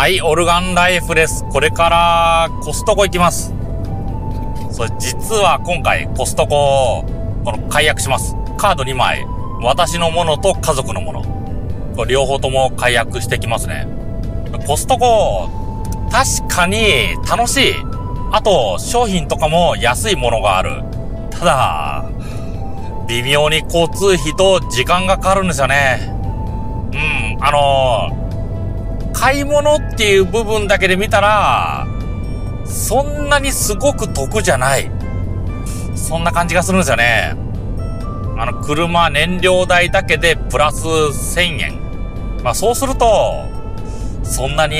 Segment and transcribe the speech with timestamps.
[0.00, 1.44] はい、オルガンライフです。
[1.52, 3.52] これからコストコ行きます。
[4.70, 7.04] それ実は今回コストコ、
[7.44, 8.34] この解約します。
[8.56, 9.26] カード2枚。
[9.60, 11.22] 私のものと家族のもの。
[11.94, 13.86] これ両方とも解約してきますね。
[14.66, 15.50] コストコ、
[16.10, 17.74] 確かに楽しい。
[18.32, 20.82] あと、商品とかも安いものがある。
[21.28, 22.04] ただ、
[23.06, 25.98] 微妙に交通費と時間がかかるんですよね。
[26.94, 28.19] うん、あの
[29.20, 31.86] 買い物っていう部分だけで見たら、
[32.64, 34.90] そんなにすごく得じゃない。
[35.94, 37.34] そんな感じがするんですよね。
[38.38, 42.40] あの、車燃料代だけでプラス1000円。
[42.42, 43.44] まあそうすると、
[44.22, 44.78] そんなに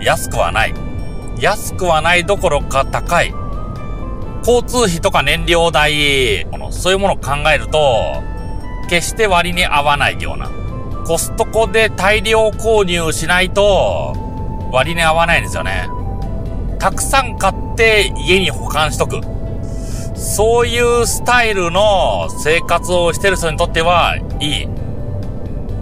[0.00, 0.74] 安くはない。
[1.40, 3.34] 安くはないどころか高い。
[4.46, 8.22] 交通費とか燃料代、そういうものを考えると、
[8.88, 10.67] 決して割に合わないような。
[11.08, 14.12] コストコで大量購入しないと
[14.70, 15.88] 割に合わないんですよね。
[16.78, 19.22] たくさん買って家に保管しとく。
[20.14, 24.68] そういうスタイルの生活をしてる人にとってはいい。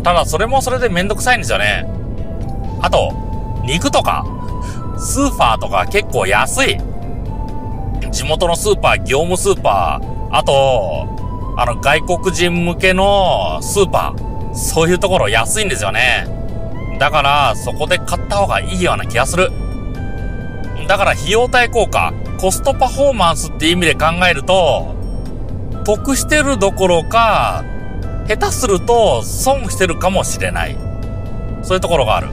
[0.04, 1.90] ただそれもそれでめんどくさいんですよね。
[2.80, 3.12] あと、
[3.64, 4.24] 肉とか、
[4.96, 6.78] スーパーとか結構安い。
[8.12, 11.08] 地元のスーパー、業務スーパー、あと、
[11.58, 14.35] あの外国人向けのスーパー。
[14.56, 16.26] そういうところ安いんですよね。
[16.98, 19.50] だから、そこで買った方がいいような気がする。
[20.88, 24.94] だから費用対効果、コストパフォーマンスって意味で考えると、
[25.84, 27.64] 得してるどころか、
[28.26, 30.76] 下手すると損してるかもしれない。
[31.62, 32.28] そういうところがある。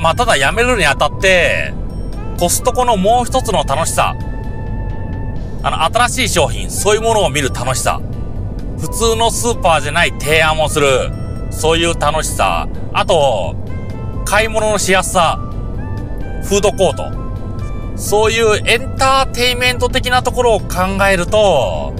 [0.00, 1.72] まあ、ただ辞めるにあたって、
[2.38, 4.14] コストコのもう一つの楽しさ。
[5.62, 8.00] あの、新しい商品、そういうものを見る楽しさ。
[8.78, 11.10] 普通のスーパーじゃない提案をする。
[11.50, 13.56] そういう楽しさ、あと、
[14.24, 15.38] 買い物のしやすさ、
[16.44, 21.92] フードコート、そういうエンターテイメント的なところを考えると、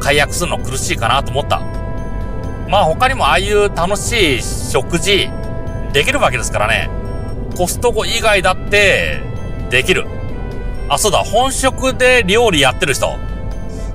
[0.00, 1.60] 解約するの苦しいかなと思った。
[2.68, 5.28] まあ他にもああいう楽しい食事、
[5.92, 6.88] できるわけですからね。
[7.56, 9.20] コストコ以外だって、
[9.70, 10.06] できる。
[10.88, 13.16] あ、そうだ、本職で料理やってる人。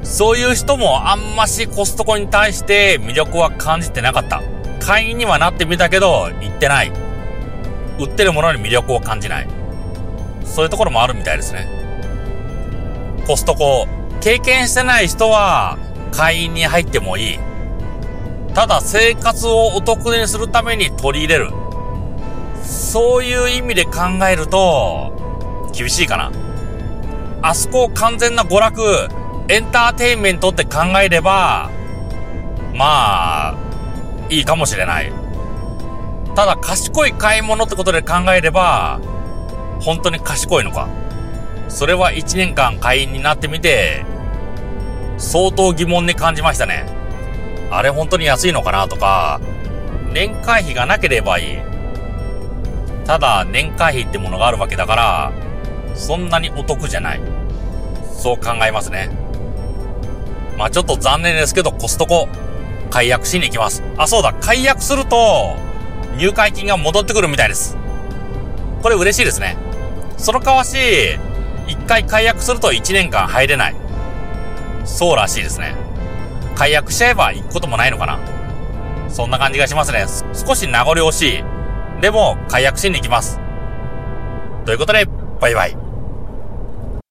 [0.04, 4.42] そういう人もあんましコストコに対して魅力は感じてなかった。
[4.90, 6.92] 会員にはなってみたけど、行ってない。
[8.00, 9.48] 売ってるものに魅力を感じない。
[10.44, 11.68] そういうところもあるみたいですね。
[13.28, 13.88] コストコ、
[14.20, 15.78] 経験してない人は
[16.12, 17.40] 会員に入ってもいい。
[18.56, 21.52] ただ生活をお得にするために取り入れる。
[22.64, 23.92] そういう意味で考
[24.28, 26.32] えると、厳しいかな。
[27.44, 28.82] あそこを完全な娯楽、
[29.50, 31.70] エンターテインメントって考えれば、
[32.74, 33.69] まあ、
[34.30, 35.12] いいかもしれない。
[36.36, 39.00] ただ賢い買い物ってことで考えれば、
[39.82, 40.88] 本当に賢いのか。
[41.68, 44.06] それは1年間会員になってみて、
[45.18, 46.86] 相当疑問に感じましたね。
[47.72, 49.40] あれ本当に安いのかなとか、
[50.12, 51.58] 年会費がなければいい。
[53.06, 55.32] ただ年会費ってものがあるわけだから、
[55.96, 57.22] そんなにお得じゃない。
[58.18, 59.10] そう考えますね。
[60.58, 62.28] まあちょっと残念ですけどコストコ
[62.90, 63.84] 解約しに行きます。
[63.98, 65.58] あ、そうだ、解約すると、
[66.18, 67.78] 入会金が戻ってくるみたいです。
[68.82, 69.58] これ嬉しいですね。
[70.18, 70.78] その代わし、
[71.68, 73.76] 一回解約すると1年間入れない。
[74.86, 75.76] そうらしいですね。
[76.56, 78.20] 解約しちゃえば行くこともないのかな。
[79.10, 80.06] そんな感じがしますね。
[80.34, 81.44] 少し名残惜しい。
[82.02, 83.40] でも、解約しに行きます。
[84.66, 85.06] ということで、
[85.40, 85.89] バイバイ。